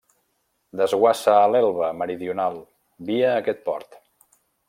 [0.79, 2.59] Desguassa a l'Elba meridional
[3.11, 4.01] via aquest port.